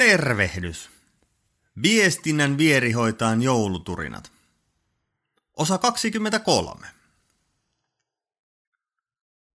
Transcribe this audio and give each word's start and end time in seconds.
Tervehdys! 0.00 0.90
Viestinnän 1.82 2.58
vierihoitaan 2.58 3.42
jouluturinat. 3.42 4.32
Osa 5.56 5.78
23. 5.78 6.86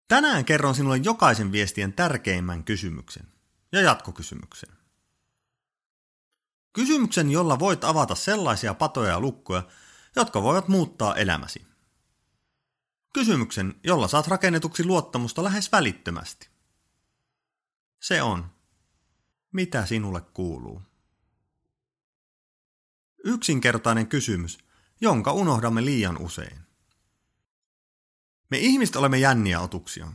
Tänään 0.07 0.45
kerron 0.45 0.75
sinulle 0.75 0.97
jokaisen 0.97 1.51
viestien 1.51 1.93
tärkeimmän 1.93 2.63
kysymyksen 2.63 3.27
ja 3.71 3.81
jatkokysymyksen. 3.81 4.69
Kysymyksen, 6.73 7.31
jolla 7.31 7.59
voit 7.59 7.83
avata 7.83 8.15
sellaisia 8.15 8.73
patoja 8.73 9.09
ja 9.09 9.19
lukkoja, 9.19 9.63
jotka 10.15 10.43
voivat 10.43 10.67
muuttaa 10.67 11.15
elämäsi. 11.15 11.67
Kysymyksen, 13.13 13.75
jolla 13.83 14.07
saat 14.07 14.27
rakennetuksi 14.27 14.85
luottamusta 14.85 15.43
lähes 15.43 15.71
välittömästi. 15.71 16.49
Se 17.99 18.21
on, 18.21 18.54
mitä 19.55 19.85
sinulle 19.85 20.21
kuuluu? 20.21 20.81
Yksinkertainen 23.23 24.07
kysymys, 24.07 24.57
jonka 25.01 25.31
unohdamme 25.31 25.85
liian 25.85 26.17
usein. 26.17 26.57
Me 28.51 28.57
ihmiset 28.57 28.95
olemme 28.95 29.17
jänniä 29.17 29.59
otuksia. 29.59 30.07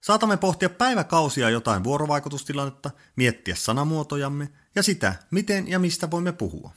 Saatamme 0.00 0.36
pohtia 0.36 0.70
päiväkausia 0.70 1.50
jotain 1.50 1.84
vuorovaikutustilannetta, 1.84 2.90
miettiä 3.16 3.54
sanamuotojamme 3.54 4.52
ja 4.74 4.82
sitä, 4.82 5.14
miten 5.30 5.68
ja 5.68 5.78
mistä 5.78 6.10
voimme 6.10 6.32
puhua. 6.32 6.70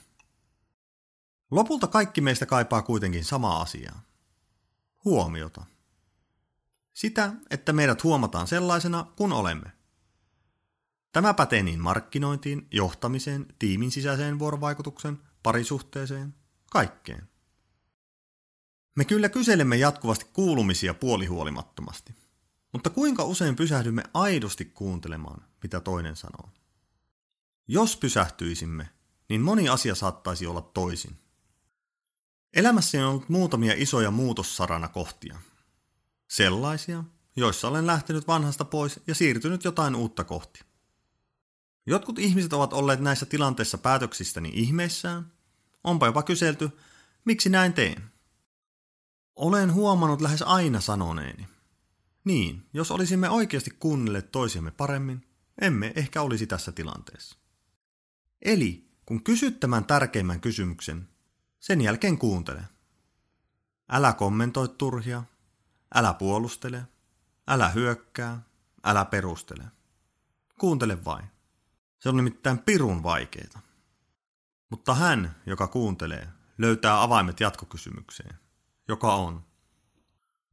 Lopulta 1.50 1.86
kaikki 1.86 2.20
meistä 2.20 2.46
kaipaa 2.46 2.82
kuitenkin 2.82 3.24
samaa 3.24 3.60
asiaa. 3.60 4.02
Huomiota. 5.04 5.64
Sitä, 6.92 7.32
että 7.50 7.72
meidät 7.72 8.04
huomataan 8.04 8.46
sellaisena, 8.46 9.06
kun 9.16 9.32
olemme. 9.32 9.79
Tämä 11.12 11.34
pätee 11.34 11.62
niin 11.62 11.80
markkinointiin, 11.80 12.68
johtamiseen, 12.70 13.46
tiimin 13.58 13.90
sisäiseen 13.90 14.38
vuorovaikutukseen, 14.38 15.18
parisuhteeseen, 15.42 16.34
kaikkeen. 16.70 17.28
Me 18.96 19.04
kyllä 19.04 19.28
kyselemme 19.28 19.76
jatkuvasti 19.76 20.26
kuulumisia 20.32 20.94
puolihuolimattomasti, 20.94 22.14
mutta 22.72 22.90
kuinka 22.90 23.24
usein 23.24 23.56
pysähdymme 23.56 24.02
aidosti 24.14 24.64
kuuntelemaan, 24.64 25.44
mitä 25.62 25.80
toinen 25.80 26.16
sanoo? 26.16 26.50
Jos 27.68 27.96
pysähtyisimme, 27.96 28.88
niin 29.28 29.40
moni 29.40 29.68
asia 29.68 29.94
saattaisi 29.94 30.46
olla 30.46 30.60
toisin. 30.62 31.18
Elämässäni 32.52 33.04
on 33.04 33.10
ollut 33.10 33.28
muutamia 33.28 33.74
isoja 33.76 34.10
muutossarana 34.10 34.88
kohtia. 34.88 35.38
Sellaisia, 36.30 37.04
joissa 37.36 37.68
olen 37.68 37.86
lähtenyt 37.86 38.26
vanhasta 38.26 38.64
pois 38.64 39.00
ja 39.06 39.14
siirtynyt 39.14 39.64
jotain 39.64 39.94
uutta 39.94 40.24
kohti. 40.24 40.69
Jotkut 41.90 42.18
ihmiset 42.18 42.52
ovat 42.52 42.72
olleet 42.72 43.00
näissä 43.00 43.26
tilanteissa 43.26 43.78
päätöksistäni 43.78 44.50
ihmeissään. 44.54 45.32
Onpa 45.84 46.06
jopa 46.06 46.22
kyselty, 46.22 46.70
miksi 47.24 47.48
näin 47.48 47.72
teen. 47.72 48.10
Olen 49.36 49.72
huomannut 49.72 50.20
lähes 50.20 50.42
aina 50.42 50.80
sanoneeni. 50.80 51.48
Niin, 52.24 52.66
jos 52.72 52.90
olisimme 52.90 53.30
oikeasti 53.30 53.70
kuunnelleet 53.70 54.32
toisiamme 54.32 54.70
paremmin, 54.70 55.26
emme 55.60 55.92
ehkä 55.96 56.22
olisi 56.22 56.46
tässä 56.46 56.72
tilanteessa. 56.72 57.38
Eli 58.42 58.90
kun 59.06 59.24
kysyt 59.24 59.60
tämän 59.60 59.84
tärkeimmän 59.84 60.40
kysymyksen, 60.40 61.08
sen 61.60 61.80
jälkeen 61.80 62.18
kuuntele. 62.18 62.64
Älä 63.88 64.12
kommentoi 64.12 64.68
turhia, 64.68 65.22
älä 65.94 66.14
puolustele, 66.14 66.82
älä 67.48 67.68
hyökkää, 67.68 68.42
älä 68.84 69.04
perustele. 69.04 69.64
Kuuntele 70.58 71.04
vain. 71.04 71.39
Se 72.00 72.08
on 72.08 72.16
nimittäin 72.16 72.58
pirun 72.58 73.02
vaikeita. 73.02 73.58
Mutta 74.70 74.94
hän, 74.94 75.36
joka 75.46 75.68
kuuntelee, 75.68 76.28
löytää 76.58 77.02
avaimet 77.02 77.40
jatkokysymykseen, 77.40 78.34
joka 78.88 79.14
on, 79.14 79.44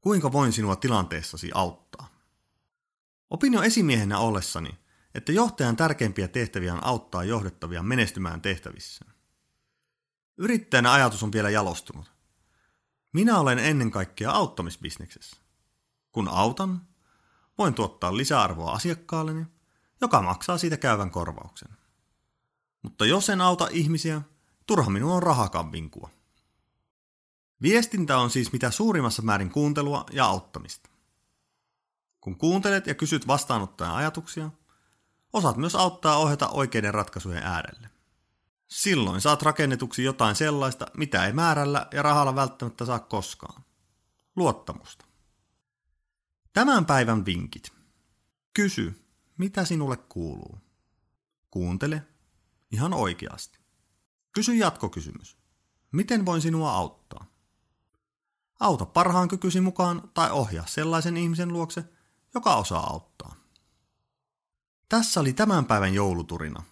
kuinka 0.02 0.32
voin 0.32 0.54
sinua 0.54 0.76
tilanteessasi 0.76 1.52
auttaa? 1.54 2.08
Opin 3.30 3.54
jo 3.54 3.62
esimiehenä 3.62 4.20
ollessani, 4.20 4.80
että 5.16 5.32
johtajan 5.32 5.76
tärkeimpiä 5.76 6.28
tehtäviä 6.28 6.74
on 6.74 6.84
auttaa 6.84 7.24
johdettavia 7.24 7.84
menestymään 7.84 8.42
tehtävissä. 8.42 9.06
Yrittäjänä 10.38 10.94
ajatus 10.94 11.24
on 11.24 11.32
vielä 11.32 11.50
jalostunut. 11.50 12.12
Minä 13.14 13.38
olen 13.38 13.60
ennen 13.60 13.92
kaikkea 13.92 14.32
auttamisbisneksessä. 14.32 15.38
Kun 16.12 16.28
autan, 16.28 16.88
voin 17.58 17.74
tuottaa 17.74 18.18
lisäarvoa 18.18 18.72
asiakkaalleni 18.72 19.46
joka 20.02 20.22
maksaa 20.22 20.58
siitä 20.58 20.78
käyvän 20.78 21.12
korvauksen. 21.12 21.70
Mutta 22.82 23.06
jos 23.06 23.30
en 23.30 23.42
auta 23.42 23.68
ihmisiä, 23.72 24.22
turha 24.66 24.90
minun 24.90 25.12
on 25.12 25.24
rahakaan 25.24 25.72
vinkua. 25.72 26.10
Viestintä 27.62 28.18
on 28.18 28.30
siis 28.30 28.52
mitä 28.52 28.72
suurimmassa 28.72 29.22
määrin 29.22 29.52
kuuntelua 29.52 30.06
ja 30.12 30.26
auttamista. 30.26 30.90
Kun 32.22 32.38
kuuntelet 32.38 32.88
ja 32.88 32.96
kysyt 32.96 33.28
vastaanottajan 33.28 33.96
ajatuksia, 33.96 34.50
osaat 35.34 35.58
myös 35.58 35.76
auttaa 35.76 36.18
ohjata 36.18 36.48
oikeiden 36.48 36.94
ratkaisujen 36.94 37.44
äärelle. 37.44 37.90
Silloin 38.68 39.22
saat 39.22 39.42
rakennetuksi 39.42 40.04
jotain 40.04 40.36
sellaista, 40.36 40.88
mitä 40.98 41.26
ei 41.26 41.34
määrällä 41.34 41.88
ja 41.92 42.02
rahalla 42.02 42.36
välttämättä 42.36 42.86
saa 42.86 43.00
koskaan. 43.00 43.64
Luottamusta. 44.36 45.06
Tämän 46.54 46.86
päivän 46.86 47.26
vinkit. 47.26 47.74
Kysy, 48.54 49.07
mitä 49.38 49.66
sinulle 49.66 49.98
kuuluu? 49.98 50.60
Kuuntele 51.52 52.04
ihan 52.72 52.94
oikeasti. 52.94 53.60
Kysy 54.34 54.56
jatkokysymys. 54.56 55.38
Miten 55.92 56.26
voin 56.26 56.42
sinua 56.42 56.72
auttaa? 56.72 57.26
Auta 58.60 58.86
parhaan 58.86 59.28
kykysi 59.28 59.62
mukaan 59.62 60.12
tai 60.14 60.32
ohjaa 60.32 60.66
sellaisen 60.66 61.18
ihmisen 61.18 61.54
luokse, 61.54 61.84
joka 62.34 62.56
osaa 62.56 62.90
auttaa. 62.90 63.36
Tässä 64.90 65.20
oli 65.20 65.34
tämän 65.34 65.66
päivän 65.66 65.94
jouluturina. 65.94 66.64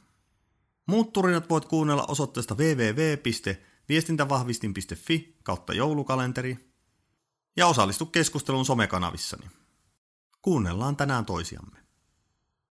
Muut 0.86 1.14
turinat 1.14 1.50
voit 1.50 1.66
kuunnella 1.66 2.06
osoitteesta 2.08 2.56
www.viestintävahvistin.fi 2.56 5.38
kautta 5.44 5.74
joulukalenteri 5.74 6.74
ja 7.56 7.68
osallistu 7.68 8.06
keskusteluun 8.06 8.66
somekanavissani. 8.66 9.50
Kuunnellaan 10.42 10.96
tänään 10.96 11.26
toisiamme. 11.26 11.84